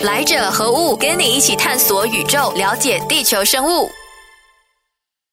[0.00, 0.96] 来者何物？
[0.96, 3.88] 跟你一起探索宇宙，了解地球生物。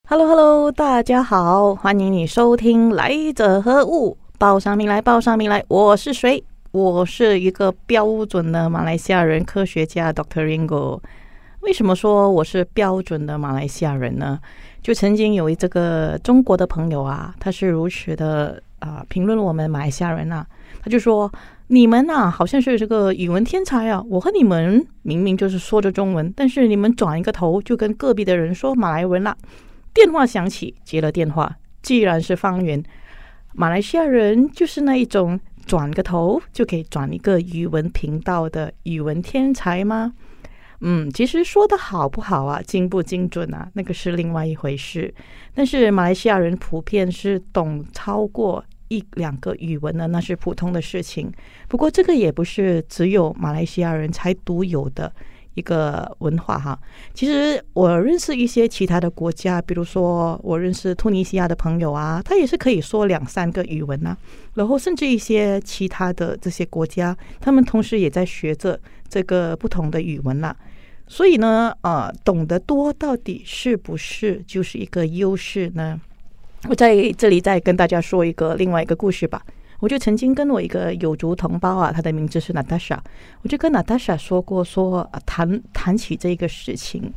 [0.08, 6.44] Hello Hello，大家好，欢迎你收听《来者何物》，报上名来，报上名来，我是谁？
[6.71, 10.46] 我是一个标准的马来西亚人，科学家 Dr.
[10.46, 11.00] Ringo。
[11.62, 14.39] 为什么说我是标准的马来西亚人呢？
[14.84, 20.46] 就曾经有一这个中国的朋友啊，他是如此的啊评论我们马来西亚人啊，
[20.84, 21.32] 他就说。
[21.74, 24.04] 你们呐，好像是这个语文天才啊！
[24.10, 29.38] 我和你们明明就是说着中文，但是你们转一个头就跟隔壁的人说马来文了。
[29.93, 32.84] 电话响起，接了电话，既然是方圆，
[33.53, 40.12] 马来西亚人就是那一种转个头就可以转一个语文频道的语文天才吗？
[40.81, 45.14] 嗯，其实说的好不好啊，精不精准啊，那个是另外一回事。
[45.56, 48.62] 但是马来西亚人普遍是懂超过。
[48.91, 51.31] 一两个语文呢，那是普通的事情。
[51.69, 55.09] 不过这个也不是只有马来西亚人才独有的
[55.53, 56.77] 一个文化哈。
[57.14, 64.17] 其实我认识一些其他的国家，比如说我认识突尼西亚的朋友啊，他也是可以说两三个语文呐。
[64.56, 70.53] 然后甚至一些其他的这些国家，他们同时也在学着这个不同的语文啦。
[71.08, 76.00] 所以呢，呃，懂得多到底是不是就是一个优势呢？
[76.70, 79.42] 我在这里再跟大家说一个另外一个故事吧。
[79.80, 83.02] 我就曾经跟我一个有族同胞啊，他的名字是娜塔莎，
[83.42, 87.12] 我就跟娜塔莎说过，说谈谈起这个事情，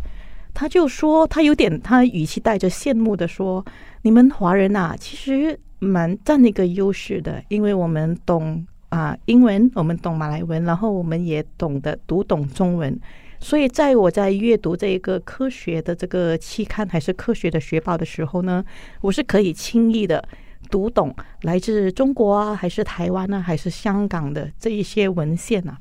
[0.54, 3.62] 他就说他有点，他语气带着羡慕的说
[4.00, 12.98] ：“你们华人呐，其实蛮占一个优势的，因为我们懂啊英文，我们懂马来文，然后我们也懂得读懂中文。”
[13.44, 18.64] 所以，在我在阅读这一个科学的这个期刊还是科学的学报的时候呢，
[19.02, 20.26] 我是可以轻易的
[20.70, 25.78] 读懂来自中国啊，还是台湾呢，还是香港的这一些文献啊。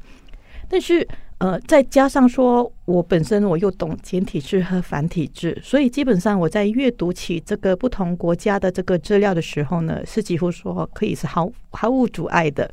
[0.68, 12.70] 但是，呃，再加上说我本身我又懂简体字和繁体字，所以基本上我在阅读起这个不同国家的这个资料的时候呢，是几乎说可以是毫毫无阻碍的。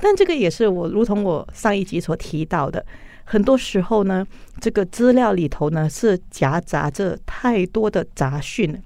[0.00, 2.84] 但这个也是我如同我上一集所提到的。
[3.24, 4.26] 很多时候呢，
[4.60, 8.82] 这个资料里头呢是夹杂着太多的杂讯，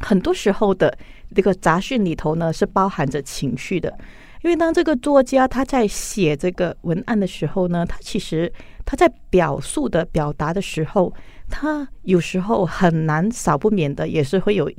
[0.00, 0.96] 很多时候的
[1.34, 3.96] 这个杂讯里头呢是包含着情绪的。
[4.42, 8.52] 因为当这个作家他在写这个文案的时候呢，他其实
[8.84, 11.12] 他在表述的表达的时候，
[11.50, 14.70] 他有时候很难少不免的也是会有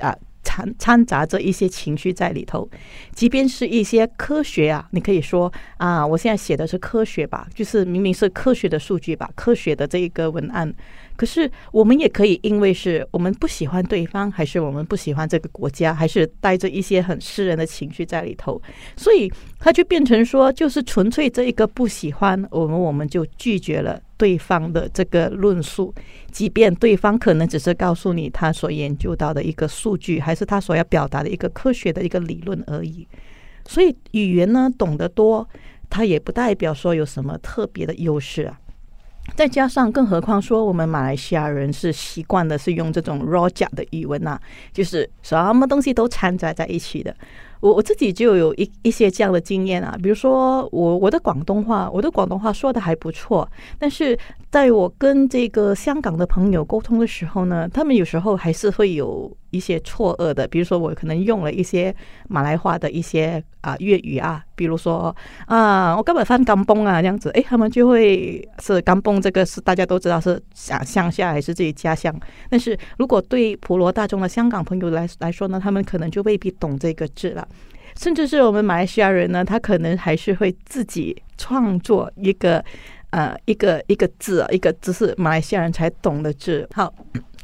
[0.00, 0.16] 啊。
[0.78, 2.68] 掺杂着一些情绪在里头，
[3.14, 10.72] 即便是一些科学啊，你可以说啊，我现在写的是科学吧，就是明明是科学的数据吧，科学的这一个文案。
[11.22, 18.60] 可是我们也可以因为是我们不喜欢对方，还是我们不喜欢这个国家，还是带着一些很私人的情绪在里头，
[18.96, 25.94] 所以它就变成说，就是纯粹这一个不喜欢我们，我们就拒绝了对方的这个论述，
[26.32, 33.06] 即便对方可能只是告诉你他所研究到的一个数据，还是他所要表达的一个科学的一个理论而已。
[33.64, 35.48] 所以语言呢，懂得多，
[35.88, 38.58] 它也不代表说有什么特别的优势啊。
[39.34, 44.38] 再加上，更何况说，我们马来西亚人是习惯的是用这种 raw 的语文呐，
[44.72, 47.14] 就是什么东西都掺杂在一起的。
[47.62, 54.18] 我我自己就有一一些这样的经验啊，比如说我我的广东话，我的广东话说的还不错，但是
[54.50, 61.94] 在我跟这个香港的朋友沟通的时候呢，他们有时候还是会有一些错愕的，比如说我可能用了一些
[62.28, 65.14] 马来话的一些啊粤语啊，比如说
[65.46, 72.12] 啊，我根本翻甘崩啊这样子，诶，他们就会是甘崩这个是大家都知道是乡乡下还是自己家乡，
[72.50, 77.46] 但是如果对普罗大众的香港朋友来来说呢，他们可能就未必懂这个字了。
[77.96, 82.64] 甚至是我们马来西亚人呢，他可能还是会自己创作一个
[83.10, 86.68] 呃一个一个字，一个只是马来西亚人才懂的字。
[86.74, 86.92] 好，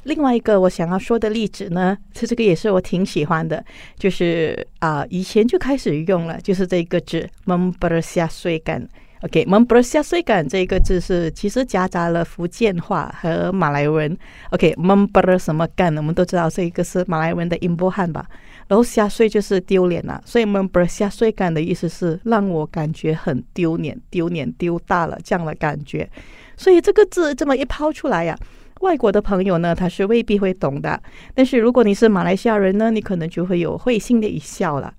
[0.04, 3.62] 另外一个我想要说的例子呢，是这个也是我挺喜欢的，
[3.98, 8.88] 就是啊以前就开始用了，就是这一个字 “membersia 水感”。
[9.22, 14.16] OK，membersia 水感这个字是其实夹杂了福建话和马来文。
[14.50, 15.92] OK，member 什么干？
[15.96, 18.24] 我们都知道这一个是马来文的音波汉吧。
[18.68, 26.08] 然后下碎就是丢脸了，所以 member 下碎感的意思是让我感觉很丢脸，丢脸丢大了这样的感觉。
[26.56, 28.38] 所以这个字这么一抛出来呀，
[28.80, 31.02] 外国的朋友呢他是未必会懂的，
[31.34, 34.92] 但是如果你是马来西亚人呢，你可能就会有会心的一笑了。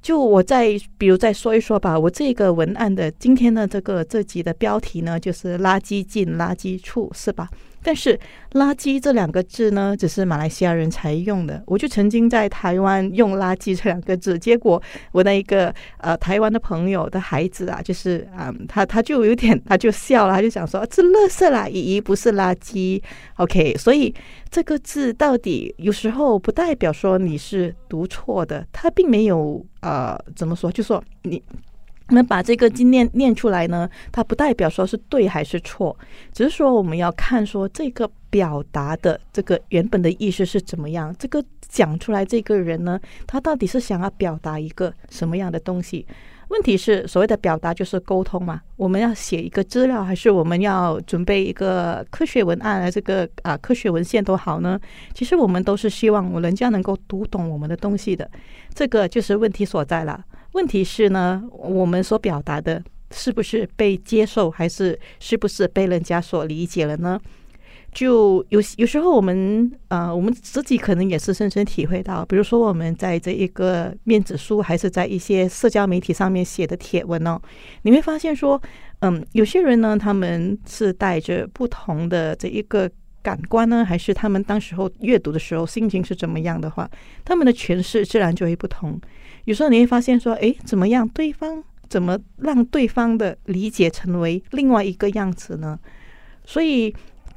[0.00, 7.48] 就我再比如再说一说吧，我这个文案的今天的这个这集的标题呢，就是垃圾进垃圾处，是吧？
[7.82, 8.18] 但是
[8.52, 11.62] “垃圾”这两个字呢，只是马来西亚人才用的。
[11.66, 14.82] 我就曾经在台湾用“垃圾”这两个字，结果
[15.12, 23.00] 我的一个呃台湾的朋友的孩子啊，就是啊，他他就有点他就笑了，他就想说：“这垃圾啦，姨姨不是垃圾。
[23.36, 24.14] ”OK，所以
[24.50, 31.42] 这个字到底有时候不代表说你是读错的，他并没有呃怎么说，就说你。
[32.10, 33.88] 那把这个经念念出来呢？
[34.10, 35.96] 它不代表说是对还是错，
[36.32, 41.14] 只是说我们要看说这个表达的这个原本的意思是怎么样。
[41.18, 46.06] 这个讲出来这个人呢，他到底是想要表达一个什么样的东西？
[46.48, 48.62] 问题是所谓的表达就是沟通嘛？
[48.76, 52.90] 我们要写一个资料，还是我们要准备一个科学文案？
[52.90, 54.80] 这个啊科学文献都好呢？
[55.12, 58.30] 其实我们都是希望人家能够读懂我们的东西的，
[58.72, 60.24] 这个就是问题所在了。
[60.52, 67.20] 问题是呢，我们所表达的是不是被接受，还是是不是被人家所理解了呢？
[67.90, 77.40] 就有有时候我们呃，我们自己可能也是深深体会到，比如说我们在这一个面子书，还是在一些社交媒体上面写的帖文哦，
[77.82, 78.60] 你会发现说，
[79.00, 82.88] 嗯，有些人呢，他们是带着不同的这一个
[83.22, 86.88] 感官呢，还是他们当时候阅读的时候心情是怎么样的话，
[87.24, 89.00] 他们的诠释自然就会不同。
[89.48, 91.08] 有时候你会发现说，哎，怎么样？
[91.08, 95.78] 对方怎么让对方的理解成为另外一个样子呢？
[96.44, 96.94] 所以，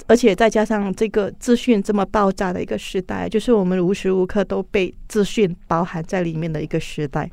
[0.08, 7.32] 而且再加上这个资讯这么爆炸的一个时代，就是我们无时无刻都被资讯包含在里面的一个时代。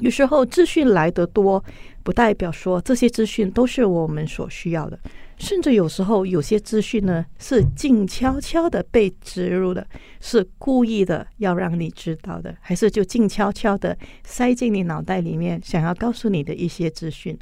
[0.00, 1.62] 有时候资讯来得多，
[2.02, 4.98] 不代表说这些资讯都是我们所需要的。
[5.38, 9.86] 甚至有时候有些资讯呢，是静悄悄的被植入的，
[10.20, 17.38] 是故意的要让你知道的，还是就静悄悄的塞进你脑袋里面，想要告诉你的一些资讯。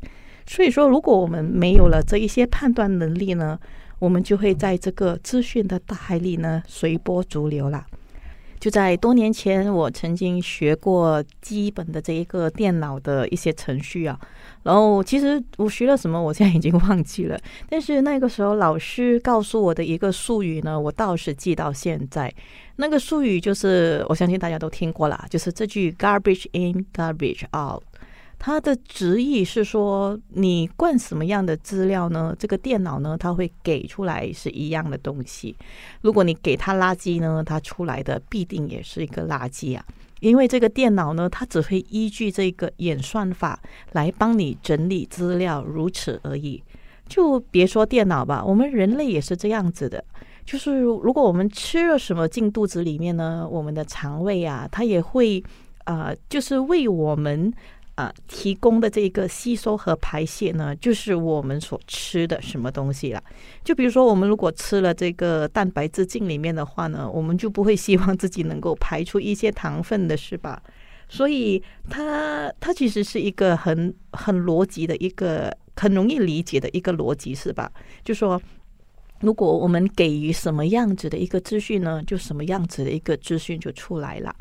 [0.47, 3.59] 所以说，如果我们没有了这一些判断能力呢，
[3.99, 7.85] 我们就会在这个资讯的大海里呢随波逐流了。
[8.67, 14.19] 就在多年前，我曾经学过基本的这一个电脑的一些程序啊。
[14.65, 17.39] 然后，其实我学了什么，我现在已经忘记了。
[17.71, 22.29] 但是那个时候，老师告诉我的一个术语呢，我倒是记到现在。
[22.75, 27.85] 那个术语就是，我相信大家都听过啦，就是这句 “garbage in, garbage out”。
[28.39, 32.37] 它的旨意是说，你灌什么样的资料呢？
[32.39, 35.57] 这个电脑呢，它会给出来是一样的东西。
[36.03, 39.85] 如果你给它垃圾呢，它出来的必定也是一个垃圾啊。
[40.21, 43.61] 因为这个电脑呢，它只会依据这个演算法
[43.93, 46.63] 来帮你整理资料，如此而已。
[47.09, 50.05] 就别说电脑吧，我们人类也是这样子的。
[50.45, 55.43] 就是如果我们吃了什么进肚子里面呢，我们的肠胃啊，它也会
[55.85, 57.53] 啊，就是为我们。
[57.97, 63.23] 啊，提供的这个吸收和排泄呢，就是我们所吃的什么东西了。
[63.65, 70.63] 就比如说，我们如果吃了这个蛋白质进里面的话呢，我们就不会希望自己能够排出一些糖分的，是吧？
[71.09, 77.71] 所以，它它其实是一个很很逻辑的一个很容易理解的一个逻辑，是吧？
[78.05, 78.39] 就说，
[79.21, 84.35] 如果我们给予什么样子的一个资讯呢，就什么样子的一个资讯就出来了。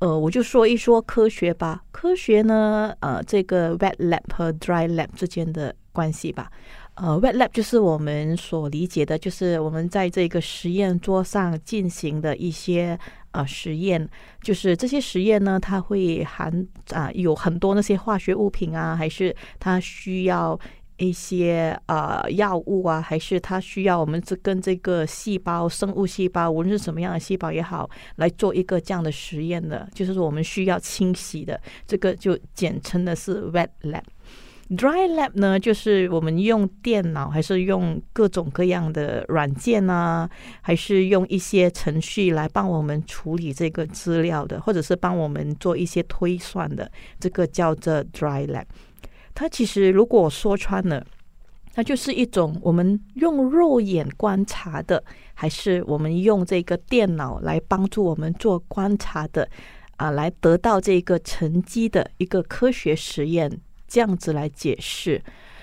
[0.00, 1.82] 呃，我就说一说科学吧。
[1.92, 6.50] 科学呢，呃，这个 wet lab 和 dry lab 之间的关系吧。
[6.94, 12.98] 呃，wet lab 就是我们所理解的，就是我们在这个实验桌上进行的一些
[13.32, 14.08] 呃实验。
[14.42, 20.58] 就是这些实验呢，它会含啊有很多那些化学物品啊，还是它需要。
[21.00, 34.02] 一些呃药物啊，还是它需要我们这跟这个细胞、生物细胞，无论是什么样的细胞也好，来做一个这样的实验的，就是说我们需要清洗的，这个就简称的是 wet lab。
[34.76, 40.30] dry lab 呢，就是我们用电脑，还是用各种各样的软件啊，
[40.60, 46.88] 还是用一些程序来帮我们处理这个资料的，或者是帮我们做一些推算的，
[47.18, 48.62] 这个叫做 dry lab。
[49.34, 51.04] 它其实如果说穿了，
[51.72, 55.02] 它就是一种我们用肉眼观察的，
[55.34, 59.48] 还是我们用这个电脑来帮助我们做观察的
[59.96, 63.50] 啊，来得到这个成绩的一个科学实验，
[63.86, 65.22] 这样子来解释。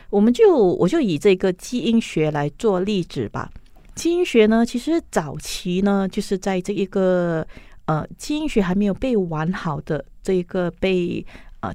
[0.10, 3.52] 我们就我就以这个基因学来做例子吧。
[3.94, 7.46] 基因学呢，其实早期呢，就是在这一个
[7.86, 11.24] 呃基因学还没有被完好的这一个被。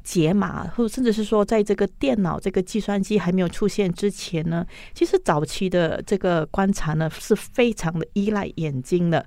[0.02, 9.24] 解码，或甚至是说，在这个电脑、这个计算机还没有出现之前呢，其实早期的这个观察呢，是非常的依赖眼睛的。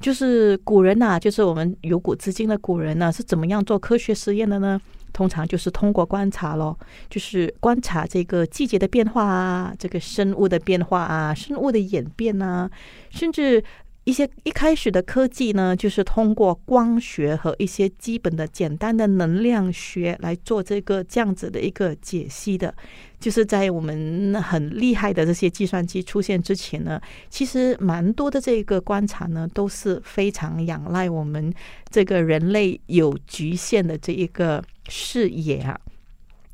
[0.00, 4.80] 就是古人呐，就是我们有古至今的古人呢，是怎么样做科学实验的呢？
[5.12, 12.70] 通常就是通过观察咯，就是观察这个季节的变化啊，这个生物的变化啊，生物的演变啊，
[13.10, 13.64] 甚至。
[14.06, 22.72] 一些一开始的科技呢，就是通过光学和一些基本的简单的能量学来做这个这样子的一个解析的。
[23.18, 31.52] 就是在我们很厉害的这些计算机出现之前呢，其实蛮多的这个观察呢，都是非常仰赖我们
[31.90, 35.76] 这个人类有局限的这一个视野啊。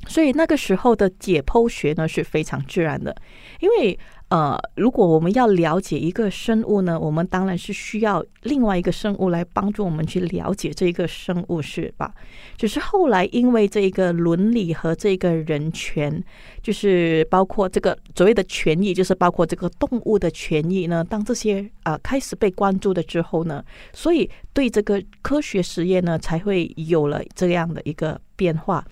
[0.06, 3.14] 所以那个时候的解剖学呢是非常自然的，
[3.60, 3.98] 因为。
[4.32, 12.14] 呃，如果我们要了解一个生物呢，我们当然是需要另外一个生物来帮助我们去了解这个生物，是吧？
[12.56, 16.24] 只是后来因为这个伦理和这个人权，
[16.62, 23.62] 就是包括这个所谓的权益，就是包括这个动物的权益呢，当这些啊开始被关注的之后呢，
[23.92, 28.82] 所以对这个科学实验呢，才会有了这样的一个变化。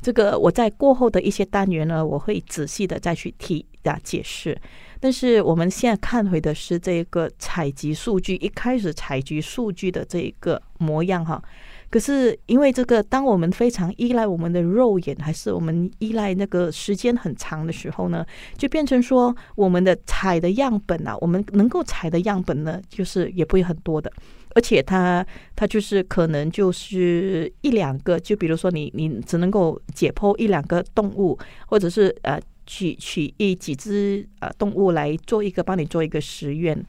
[0.00, 4.56] 这个我在过后的一些单元呢，我会仔细的再去提啊解释。
[5.00, 11.42] 但是我们现在看回的是这个采集数据一开始采集数据的这一个模样哈。
[11.90, 18.26] 可是因为这个，当我们非常依赖我们的肉眼，还是我们依赖那个时间很长的时候呢，
[18.58, 24.12] 就变成说我们的采的样本啊，我们能够采的样本呢，就是也不会很多的。
[24.54, 25.24] 而且它
[25.56, 32.38] 它就是可能就是一两个，就比如说你你只能够解剖一两个动物，或者是呃
[32.68, 36.84] 取取一几只呃动物来做一个帮你做一个实验。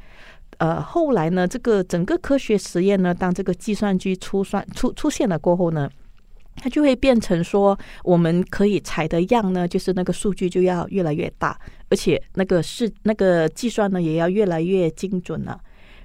[0.58, 5.90] 呃，后来呢，这个整个科学实验呢，当这个计算机出算出出现了过后呢，
[6.58, 11.58] 它就会变成说，我们可以采的样呢，就是那个数据就要越来越大，
[11.90, 15.58] 而且那个是那个计算呢，也要越来越精准了。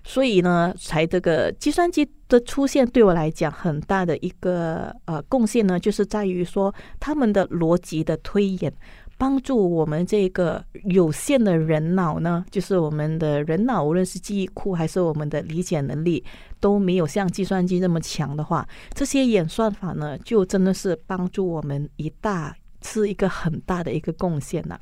[0.07, 8.71] 所以呢，才这个计算机的出现，对我来讲很大的一个呃贡献呢，就是在于说他们的逻辑的推演，
[9.16, 16.25] 帮助我们这个有限的人脑呢，就是我们的人脑，无论是记忆库还是我们的理解能力，
[16.61, 24.78] 都没有像计算机那么强的话，这些演算法呢，就真的是帮助我们一大是一个很大的一个贡献呐，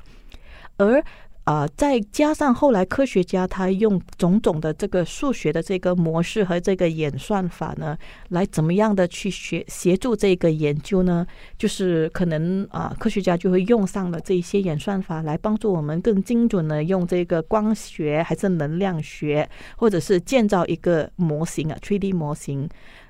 [0.77, 1.03] 而。
[1.45, 7.97] 啊，再加上后来科学家他用种种的这个数学的这个模式和这个演算法呢，
[8.29, 11.27] 来怎么样的去学协助这个研究呢？
[11.57, 22.69] 就是可能啊，科学家就会用上了这些演算法来帮助我们更精准的用这个光学还是能量学，或者是建造一个模型啊，three D 模型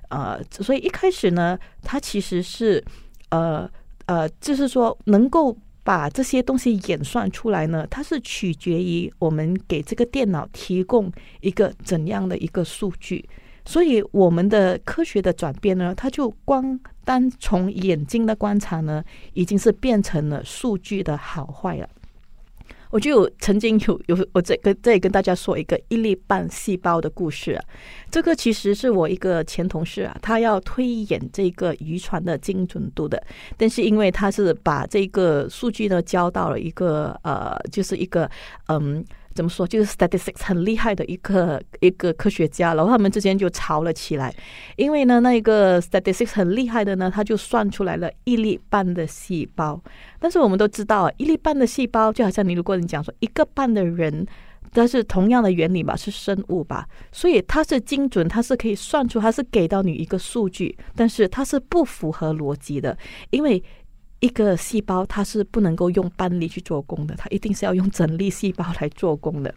[0.09, 0.39] 啊。
[0.49, 2.83] 所以一开始呢，它其实是
[3.29, 3.69] 呃
[4.07, 5.55] 呃，就是说能够。
[5.83, 11.11] 把这些东西演算出来呢，它是取决于我们给这个电脑提供
[11.41, 13.27] 一个怎样的一个数据，
[13.65, 21.89] 所以我们的科学的转变呢，它就光单从眼睛的观察呢，已经是变成了数据的好坏了。
[22.93, 27.63] 我就曾经有有我在跟这里跟大家说一个一粒半细胞的故事啊，
[28.11, 33.19] 这个其实是我一个前同事啊，他要推演这个渔船的精准度的，
[33.57, 38.29] 但是因为他是把这个数据呢交到了一个呃，就是一个
[38.67, 39.03] 嗯。
[39.33, 39.67] 怎么说？
[39.67, 44.33] 就是 statistics 很厉害的一个一个科学家，然后他们之间就吵了起来。
[44.75, 49.81] 因为呢，那个 statistics 很厉害的呢，他就算出来了一粒半的细胞。
[50.19, 54.25] 但是我们都知道，一粒半的细胞就好像你如果你讲说一个半的人，
[54.71, 62.97] 但是同样的原理吧，是生物吧，所以它是精准，它是可以算出，它是给到你一个数据，但是它是不符合逻辑的，
[63.29, 63.63] 因为。
[64.23, 69.53] 一个细胞它是不能够用半粒去做工的，它一定是要用整粒细胞来做工的。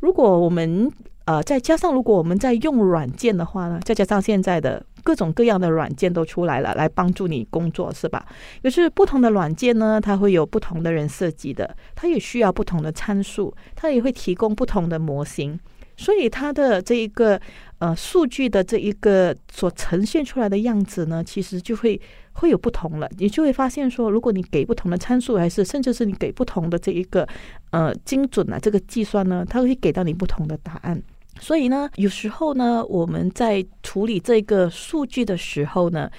[0.00, 0.92] 如果我们
[1.24, 8.26] 呃再加上如果我们在用软件的话呢，再加上现在的各种各样的软件都出来了，来帮助你工作，是吧？
[8.62, 15.58] 可是不同的软件呢，它会有不同的人设计的，它也需要不同的参数，它也会提供不同的模型。
[15.96, 17.40] 所以它的这一个
[17.84, 22.00] 呃数据的这一个所呈现出来的样子呢，其实就会
[22.32, 23.06] 会有不同了。
[23.18, 27.28] 你就会发现说，如果你给不同的参数，还是甚至是你给不同的这一个
[27.72, 31.02] 呃精准啊这个计算呢，它会给到你不同的答案。
[31.40, 36.10] 所以呢，有时候呢，我们在处理这个数据的时候呢。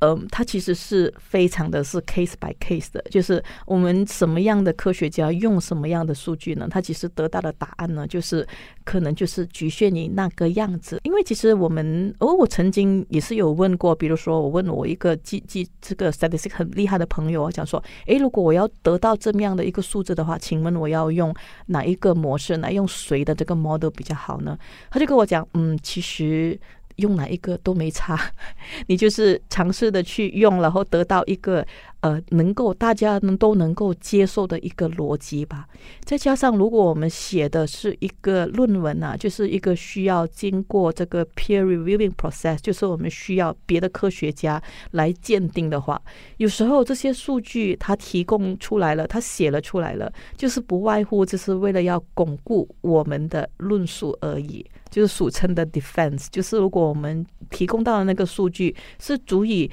[0.00, 6.66] 嗯，它其实是非常的是 case by case 的，就是我们什么样的科学家用什么样的数据呢？
[6.70, 8.46] 它其实得到的答案呢，就是
[8.82, 10.98] 可能就是局限于那个样子。
[11.02, 21.34] 因为其实我们，哦，我曾经也是有问过，比如说我问我一个记记这个 statistic 很厉害的朋友，我讲说，诶，如果我要得到这么样的一个数字的话，请问我要用
[21.66, 24.58] 哪一个模式，来用谁的这个 model 比较好呢？
[24.90, 26.58] 他就跟我讲，嗯，其实。
[26.96, 28.18] 用哪一个都没差，
[28.88, 31.66] 你就是尝试的去用，然后得到一个
[32.00, 35.66] 呃能够大家都能够接受的一个逻辑吧。
[36.04, 46.00] 再加上如果我们写的是一个论文啊，就是一个需要经过这个 peer reviewing process，就是我们需要别的科学家来鉴定的话，
[46.38, 54.64] 有时候这些数据他提供出来了，他写了出来了，就是不外乎就是为了要巩固我们的论述而已。
[54.90, 59.70] 就是俗称的 defense，就是如果我们提供到的那个数据是足以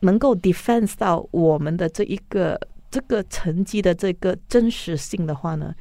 [0.00, 5.74] 能够 defense 到我们的这一个这个成绩的这个真实性的话呢，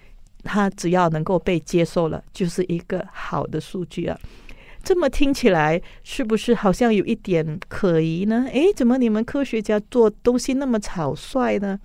[0.44, 4.18] 它只要能够被接受了，就是一个好的数据啊。
[4.84, 8.48] 这么听起来是不是好像有一点可疑呢？
[8.54, 11.78] 诶，怎么你们科学家做东西那么草率呢？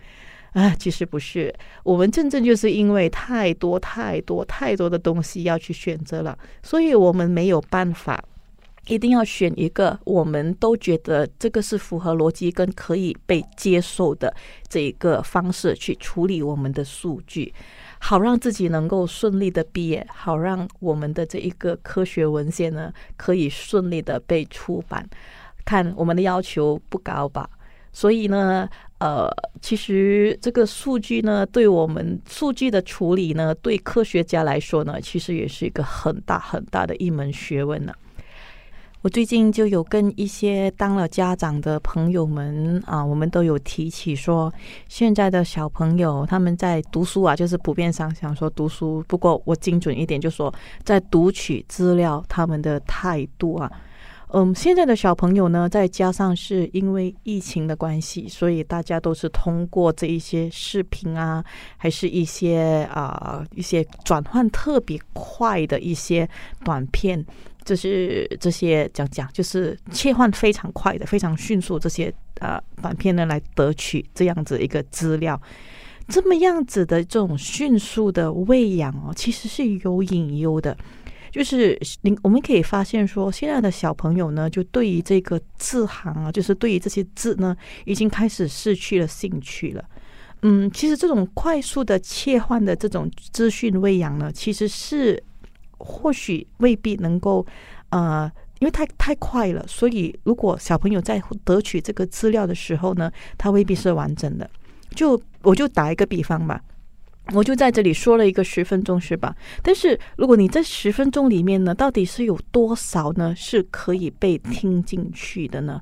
[0.52, 8.22] 啊，其实不是，我们真正就是因为太多太多太多的东西要去选择了，所以我们没有办法，
[8.88, 14.34] 一定要选一个我们都觉得这个是符合逻辑跟可以被接受的
[14.68, 17.54] 这一个方式去处理我们的数据，
[18.00, 25.08] 好让自己能够顺利的毕业，好让我们的这一个科学文献呢可以顺利的被出版。
[25.64, 27.48] 看我们的要求不高吧？
[27.92, 29.28] 所以呢，呃，
[29.60, 37.94] 其实这个数据呢，对我们数据的处理呢，对科学家来说呢，其实也是一个很大很大的一门学问呢。
[39.02, 44.52] 我最近就有跟一些当了家长的朋友们啊，我们都有提起说，
[44.88, 50.54] 现在的小朋友他们在读书啊，就是普遍上想说读书，不过我精准一点，就说
[50.84, 53.68] 在读取资料，他们的态度啊。
[54.34, 61.44] 嗯，现在的小朋友呢，再加上是因为疫情的关系，所以大家都是通过这一些视频啊，
[61.76, 66.26] 还是一些啊一些转换特别快的一些
[66.64, 67.22] 短片，
[67.64, 75.40] 就是这些讲讲，就是切换非常快的、非常迅速这些呃短片呢，来得取这样子一个资料，
[76.08, 80.76] 这么样子的这种迅速的喂养哦，其实是有隐忧的。
[81.30, 89.82] 就是您，我们可以发现说，现在的小朋友呢，就对于这个字行啊，就是对于这些字呢，已经开始失去了兴趣了。
[90.42, 95.22] 嗯，其实这种快速的切换的这种资讯喂养呢，其实是
[95.84, 97.44] 或许未必能够，
[97.90, 98.30] 呃，
[98.60, 104.48] 因为太太快了，所以如果小朋友在得取这个资料的时候呢，他未必是完整的。
[104.94, 106.62] 就我就打一个比方吧。
[107.32, 109.34] 我就在这里说了一个十分钟，是吧？
[109.62, 115.80] 但是如果你在十分钟里面呢，到底是有多少呢是可以被听进去的呢？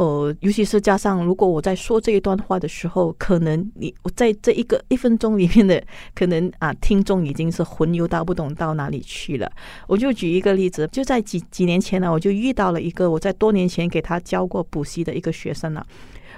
[0.00, 5.82] 呃，尤其是加上如果我在说这一段话的时候，可能你我在这一个一分钟里面的
[6.14, 9.52] 可能啊，听众已经是混游到不懂到哪里去了。
[9.86, 15.86] 我就举一个例子，就在几几年前呢，我就遇到了一个我在多年前给他教过补习的一个学生了。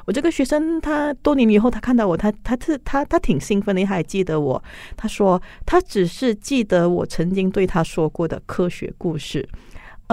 [0.07, 4.61] 我这个学生，他多年以后，他看到我，他他他他他挺兴奋的，他还记得我。
[4.97, 9.49] 他说，他只是记得我曾经对他说过的科学故事。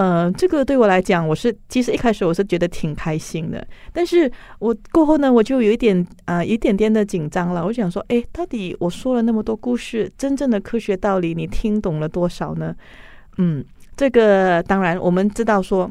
[0.00, 7.62] 呃，这个对我来讲，我是其实一开始我是觉得挺开心的，但是我过后呢，我就有一点啊，一点点的紧张了。
[7.66, 12.74] 我想说，哎，到底我说了那么多故事，真正的科学道理，你听懂了多少呢？
[13.36, 13.62] 嗯，
[13.94, 15.90] 这个当然我们知道说。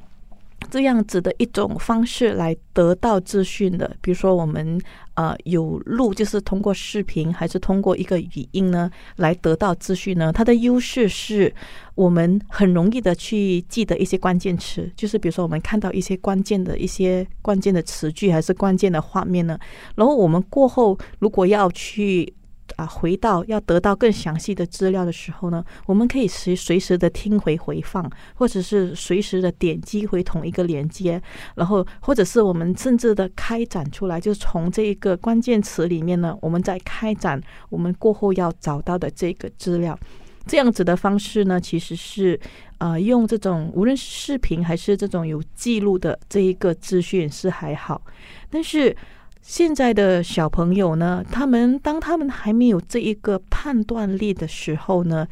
[0.70, 4.80] 这样子的一种方式来得到资讯的，比如说我们
[5.16, 10.32] 呃有录，就是通过视频还是通过一个语音呢来得到资讯呢？
[10.32, 11.54] 它的优势是
[11.96, 19.58] 我们很容易的去记得一些关键词，就是比如说我们看到一些关键的一些关键的词句还是关键的画面呢，
[19.96, 22.34] 然后我们过后如果要去。
[22.80, 31.22] 啊，回到要得到更详细的资料的时候呢，我们可以随随时的听回回放，或者是随时的点击回同一个连接，
[31.56, 40.00] 然后或者是我们甚至的开展出来，就从这一个关键词里面呢，我们再开展我们过后要找到的这个资料，
[40.48, 42.40] 这样子的方式呢，其实是
[42.78, 48.02] 呃用这种无论是视频还是这种有记录的这一个资讯是还好，
[48.50, 48.96] 但是。
[49.42, 55.28] 现在的小朋友呢，他们当他们还没有这一个判断力的时候呢，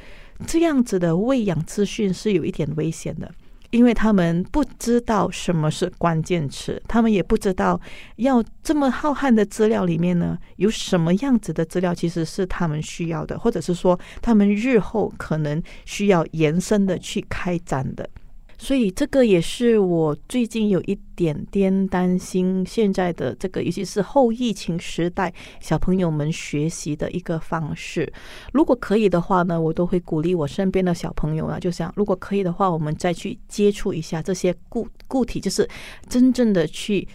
[0.45, 3.31] 这样子的喂养资讯是有一点危险的，
[3.69, 7.79] 因为他们不知道什么是关键词，他们也不知道
[8.15, 18.09] 要这么浩瀚的资料里面呢，有什么样子的资料其实是他们需要的，或者是说他们日后可能需要延伸的去开展的。
[18.57, 28.11] 所以这个也是我最近有一点点担心，现在的这个尤其是后疫情时代，小朋友们学习的一个方式。
[28.53, 35.67] 如果可以的话呢，我都会鼓励我身边的小朋友啊，就想如果可以的话，我们再去接触一下这些固固体，就是
[36.09, 37.07] 真正的去。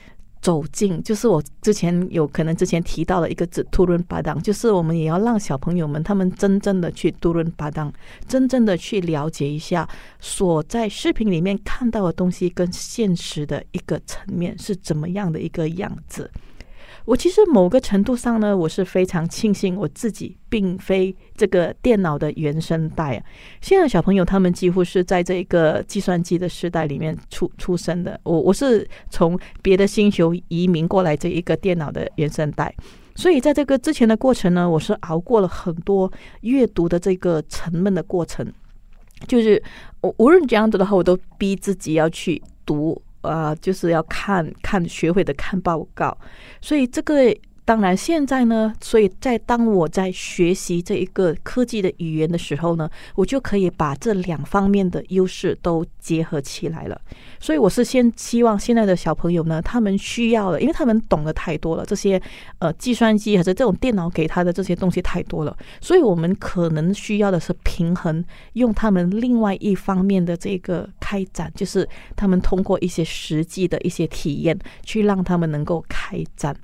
[0.42, 7.90] 走进，就是我之前有可能之前提到的一个字“突伦巴当”，就是我们也要让小朋友们他们真正的去突伦巴当，
[8.26, 16.28] 真正的去了解一下所在视频里面看到的东西跟现实的一个层面是怎么样的一个样子。
[17.04, 23.24] 我其实某个程度上呢，我是非常庆幸我自己并非这个电脑的原生代啊。
[23.60, 28.18] 现在小朋友他们几乎是在这个计算机的时代里面出出生的。
[28.22, 32.72] 我我是从别的星球移民过来这一个电脑的原生代，
[33.16, 36.10] 所以在这个之前的过程呢，我是熬过了很多
[36.42, 38.46] 阅读的这个沉闷的过程。
[39.26, 39.62] 就是
[40.00, 43.02] 我无论怎样子的话，我都逼自己要去读。
[43.22, 46.16] 呃，就是要看看学会的看报告，
[46.60, 47.34] 所以这个。
[47.64, 57.00] 当然，现在呢，所以在当我在学习这一个科技的语言的时候呢，我就可以把这两方面的优势都结合起来了。
[57.38, 62.20] 所以我是先希望现在的小朋友呢，他们需要的，因为他们懂得太多了，这些
[62.58, 76.56] 呃计算机或者这种电脑给他的这些东西太多了，所以我们可能需要的是平衡，用他们另外一方面的这个开展，就是他们通过一些实际的一些体验，去让他们能够开展。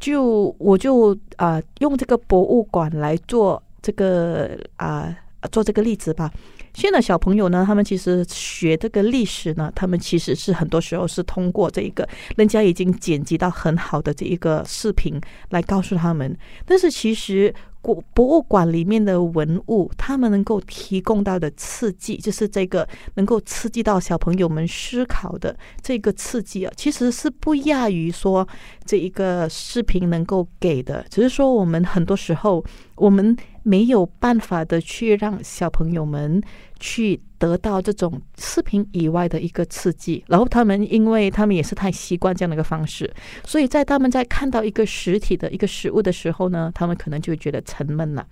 [0.00, 5.14] 就我就啊用这个博物馆来做这个啊
[5.52, 6.32] 做这个例子吧。
[6.74, 17.54] 现在小朋友呢，他们其实学这个历史呢，他们其实是很多时候是通过这一个人家已经剪辑到很好的这一个视频来告诉他们，但是其实。
[17.82, 28.46] 博博物馆里面的文物，他们能够提供到的刺激，就是这个能够刺激到小朋友们思考的这个刺激啊，其实是不亚于说
[28.84, 31.04] 这一个视频能够给的。
[31.08, 32.64] 只是说我们很多时候
[32.96, 36.42] 我们没有办法的去让小朋友们
[36.78, 37.20] 去。
[37.40, 43.10] 得到这种视频以外的一个刺激，然后他们因为他们也是太习惯这样的一个方式，
[43.44, 48.24] 所以在他们在看到一个实体的一个食物的时候呢，他们可能就觉得沉闷了。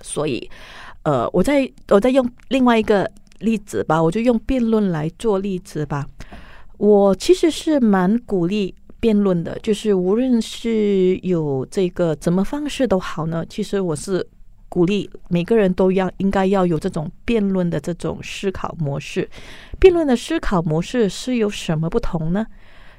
[0.00, 0.48] 所以，
[1.02, 6.06] 呃，我在我在用另外一个例子吧，我就用辩论来做例子吧。
[6.78, 14.24] 我其实是蛮鼓励辩论的，就是无论是有这个怎么方式都好呢，其实我是。
[14.72, 19.28] 鼓励每个人都要应该要有这种辩论的这种思考模式。
[19.78, 22.46] 辩论的思考模式是有什么不同呢？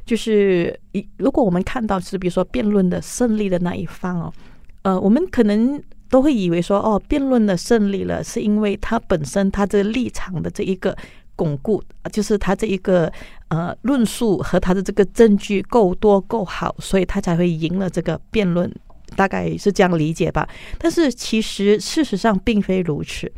[0.06, 4.34] 就是一如果我们看到是比如说辩论的胜利的那一方哦，
[4.84, 5.82] 呃，我们可能
[6.12, 10.96] 都会以为说哦，辩论的胜利了，是因为他本身他这个立场的这一个
[11.36, 11.82] 巩固，
[12.12, 13.12] 就是他这一个
[13.48, 18.72] 呃论述和他的这个证据够多够好，所以他才会赢了这个辩论。
[19.16, 20.48] 大概是这样理解吧，
[20.78, 23.32] 但是其实事实上并非如此。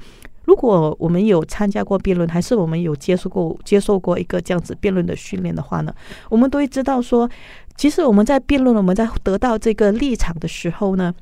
[0.45, 5.93] 如果我们有参加过辩论，还是我们有接受过接受过一个这样子辩论的训练的话呢，
[6.29, 7.27] 我们都会知道说，
[7.75, 11.13] 其实我们在辩论，我们在得到这个立场的时候呢，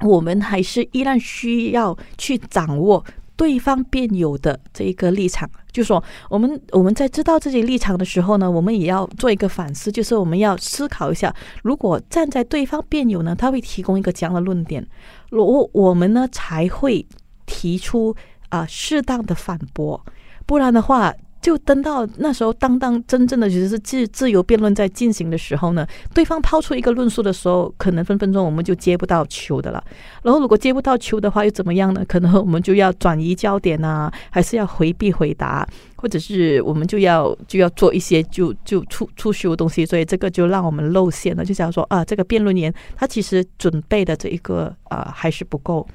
[0.00, 3.04] 我们还是依然需要去掌握。
[3.36, 14.86] 对方辩友的这一个立场，就说我们我们在知道自己立场的时候呢，我们也要做一个反思，就是我们要思考一下，如果站在对方辩友呢，他会提供一个这样的论点，
[15.30, 17.06] 我我们呢才会
[17.46, 18.14] 提出
[18.50, 20.04] 啊适当的反驳，
[20.46, 21.14] 不然的话。
[21.44, 29.84] 就等到那时候，当当真正的其实是自自由辩论在进行的时候呢，对方抛出一个论述的时候，可能分分钟我们就接不到球的了。
[30.22, 32.02] 然后如果接不到球的话，又怎么样呢？
[32.08, 39.84] 可能我们就要转移焦点啊，还是要回避回答，或者是我们就要就要做一些就就出出修的东西。
[39.84, 41.44] 所以这个就让我们露馅了。
[41.44, 45.86] 就假如说啊，这个辩论员他其实准备的这一个啊还是不够。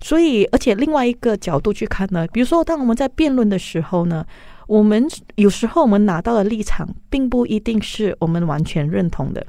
[0.00, 4.24] 所以，而且另外一个角度去看呢，比如说当我们在辩论的时候呢。
[4.68, 5.04] 我们
[5.34, 9.44] 有时候我们拿到的立场，并不一定是我们完全认同的，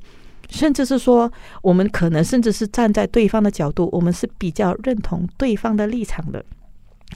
[0.50, 6.44] 甚至是说，我们可能甚至是站在对方的角度，我们是比较认同对方的立场的。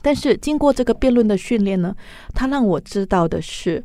[0.01, 1.95] 但是经过这个辩论的训练呢，
[2.35, 3.83] 他让我知道的是。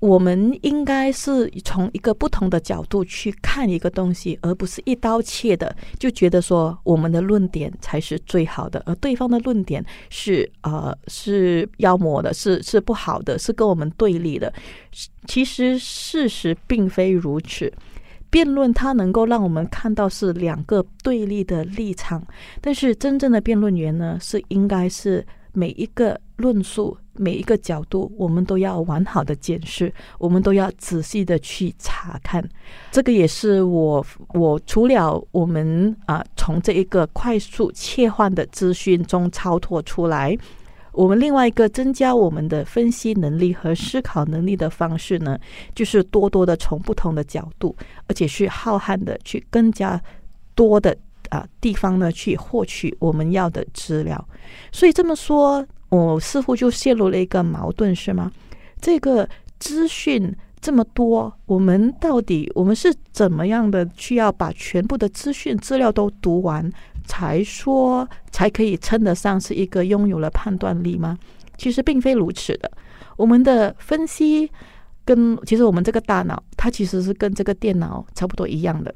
[0.00, 14.52] 我们应该是从一个不同的角度去看一个东西，而不是一刀切的就觉得说我们的论点才是最好的，而对方的论点是呃是妖魔的，是是不好的，是跟我们对立的。
[15.26, 17.72] 其实事实并非如此。
[18.30, 22.24] 辩论它能够让我们看到是两个对立的立场，
[22.60, 32.42] 但是真正的辩论员呢，是应该是每一个论述每一个角度，我们都要完好的检视，我们都要仔细的去查看。
[32.90, 40.36] 这个也是我我除了我们啊，从这一个快速切换的资讯中超脱出来，
[40.92, 45.38] 我们另外一个增加我们的分析能力和思考能力的方式呢，
[45.74, 50.00] 就是多多的从不同的角度，而且是浩瀚的去更加
[50.54, 50.96] 多的
[51.28, 54.28] 啊地方呢去获取我们要的资料。
[54.72, 55.66] 所以这么说。
[55.90, 58.32] 我似乎就陷入了一个矛盾，是吗？
[58.80, 66.70] 这个资讯这么多，我们到底我们是怎么样的需要把全部的资讯资料都读完，
[67.04, 71.18] 才说才可以称得上是一个拥有了判断力吗？
[71.58, 72.70] 其实并非如此的。
[73.16, 74.50] 我们的分析
[75.04, 78.94] 跟其实我们这个大脑，它其实是跟这个电脑差不多一样的。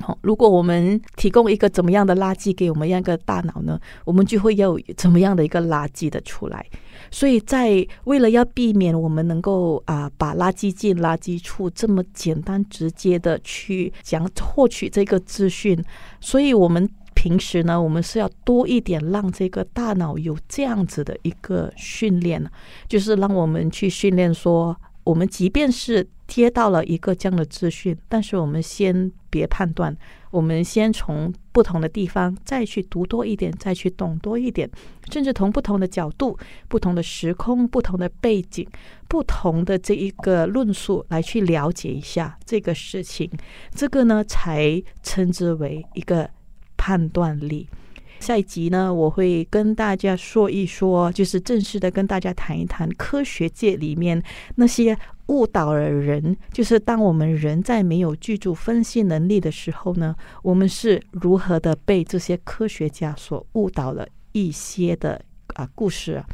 [0.00, 3.80] 好，如果我们提供一个怎么样的垃圾给我们样一个大脑呢？
[4.04, 6.64] 我们就会有怎么样的一个垃圾的出来。
[7.10, 15.82] 所以在为了要避免我们能够啊把垃圾进垃圾处这么简单直接的去讲获取这个资讯，
[16.20, 22.44] 所以我们平时呢，我们是要多一点让这个大脑有这样子的一个训练，
[22.88, 24.76] 就是让我们去训练说。
[25.04, 29.96] 我们即便是接到了一个这样的资讯，但是我们先别判断，
[30.30, 34.68] 我们先从不同的地方再去读多一点，再去懂多一点，
[35.10, 36.36] 甚至从不同的角度、
[36.68, 38.66] 不同的时空、不同的背景、
[39.08, 43.30] 不同的这一个论述来去了解一下这个事情，
[43.70, 46.28] 这个呢才称之为一个
[46.76, 47.68] 判断力。
[48.18, 54.22] 下一集呢，我会跟大家说一说，就是正式的跟大家谈一谈科学界里面
[54.56, 56.36] 那些误导了人。
[56.52, 65.20] 就是当我们人在没有具足分析能力的时候呢，我们是如何的被这些科学家所误导了一些的
[65.54, 66.26] 啊故事啊。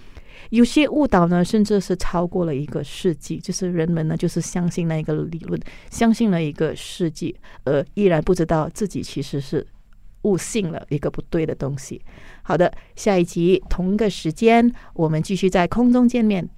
[0.51, 3.37] 有些误导呢，甚至是超过了一个世纪。
[3.37, 9.67] 就是人们呢，就是相信那一个理论，相信了一个世纪，而依然不知道自己其实是。
[10.23, 12.01] 悟性了一个不对的东西。
[12.43, 16.49] 好的，下一集同一个时间，我们继续在空中见面。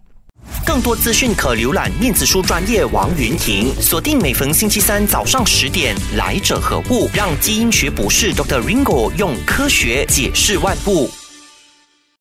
[0.67, 7.09] 更多资讯可浏览电子书专业王云婷，锁定每逢星期三早上十点，来者何故？
[7.15, 11.24] 让基因学博士 Doctor Ringo 用科学解释万物。